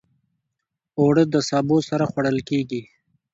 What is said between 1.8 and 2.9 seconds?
سره خوړل کېږي